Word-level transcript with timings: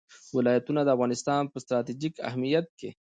ولایتونه 0.35 0.81
د 0.83 0.89
افغانستان 0.95 1.41
په 1.51 1.57
ستراتیژیک 1.63 2.15
اهمیت 2.29 2.67
کې 2.79 2.89
دي. 2.91 2.91